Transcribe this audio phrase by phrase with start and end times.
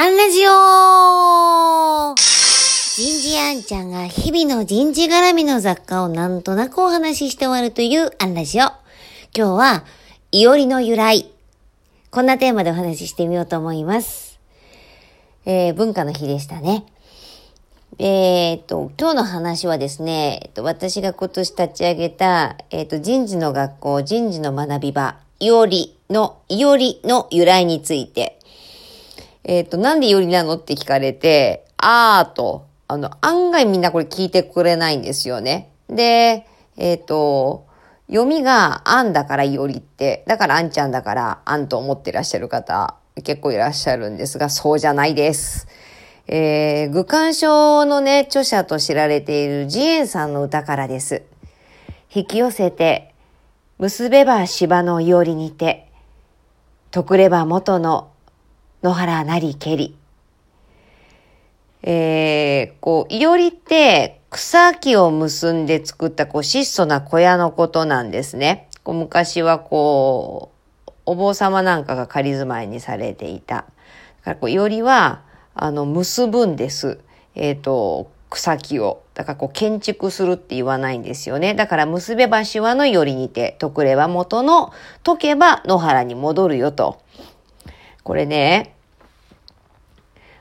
[0.00, 8.66] アンラジオ人事アンちゃんが日々の人事絡みの雑貨をなんとなくお話しして終わるというアンラジオ。
[9.36, 9.84] 今日は、
[10.30, 11.28] いおりの由来。
[12.12, 14.38] こんなテーマでお話ししてみようと思います。
[15.46, 16.84] えー、文化の日でしたね。
[17.98, 28.38] えー、っと、今日の話はですね、えっと、私が今年立ち上げた、えー、っと、人事の学校、人事の学び場、いおりの、いおりの由来について、
[29.48, 35.72] えっ、ー、と、なんでいおりなのって聞かれて、あーと、あの、案外みんなこれ聞いてくれないんですよね。
[35.88, 36.46] で、
[36.76, 37.66] えっ、ー、と、
[38.08, 45.66] 読みがあんだからいおりって、だからあんちゃんだからあんと思ってらっしゃる方結構いらっしゃるんですが、そうじゃないです。
[46.26, 51.22] えー、愚感症のね、著者と知られているジエンさんの歌からです。
[52.14, 53.14] 引き寄せて、
[53.78, 55.88] 結べば芝のいおりにて、
[56.90, 58.10] 徳れば元の
[58.82, 59.96] 野原なりけり。
[61.82, 68.68] えー、こう、いおりって草木を結んで作ったこう質素な小屋のことなんですね。
[68.84, 70.52] こう昔はこ
[70.86, 73.56] う、お坊様なんかが仮住まいにされていた。
[73.56, 73.64] だ
[74.22, 75.22] からこう、いおりは、
[75.54, 77.00] あの、結ぶんです。
[77.34, 79.02] えっ、ー、と、草木を。
[79.14, 81.54] だからこう建築するって言わないんですよね。
[81.54, 87.00] だから結べばしわのよりにて、解くれば元の、解けば野原に戻るよと。
[88.08, 88.74] これね、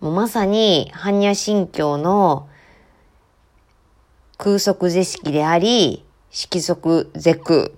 [0.00, 2.48] もうまさに般若心経の
[4.38, 7.70] 空足是式であり、色足是空。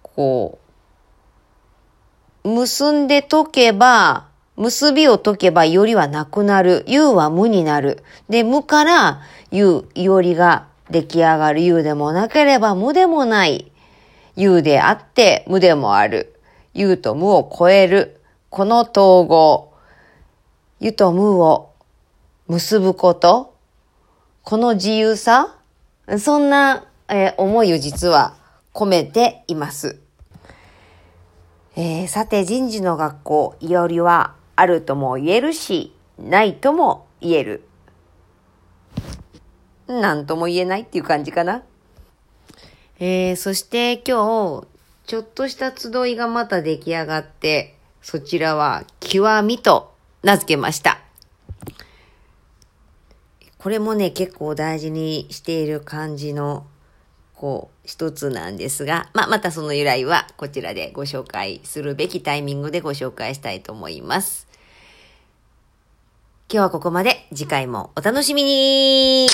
[0.00, 0.58] こ
[2.42, 6.82] う、結んで解けば、結びを解けばよりはなくなる。
[6.86, 8.02] 有は無になる。
[8.30, 11.60] で、無から有、いおりが出来上がる。
[11.60, 13.70] 有でもなければ無でもない。
[14.36, 16.40] 有であって無でもある。
[16.72, 18.15] 有と無を超える。
[18.48, 19.72] この統合。
[20.78, 21.72] 有と無を
[22.46, 23.54] 結ぶこと。
[24.42, 25.56] この自由さ。
[26.18, 28.36] そんな、えー、思いを実は
[28.72, 29.98] 込めています。
[31.74, 37.68] えー、さて人事の学校、いおりはあるとも言えるし、ないとも言える。
[39.88, 41.62] なんとも言えないっていう感じかな。
[43.00, 44.66] えー、そして今日、
[45.06, 47.75] ちょっとした集いがまた出来上がって、
[48.06, 51.00] そちらは極みと名付けました。
[53.58, 56.68] これもね、結構大事にしている感じの、
[57.34, 64.46] こう、一つなんですが、まあ、またその由来はこちらでご紹介するべきタイミングでご紹介したいと思います。
[66.48, 67.26] 今日はここまで。
[67.34, 69.26] 次回もお楽しみに